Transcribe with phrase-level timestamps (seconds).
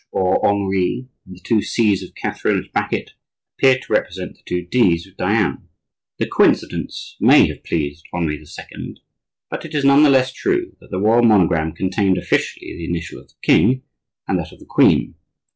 [0.11, 3.11] The H or Henri and the two C's of Catherine which back it,
[3.55, 5.67] appear to represent the two D's of Diane.
[6.17, 8.39] The coincidence may have pleased Henri
[8.73, 8.95] II.,
[9.51, 13.19] but it is none the less true that the royal monogram contained officially the initial
[13.21, 13.83] of the king
[14.27, 15.13] and that of the queen.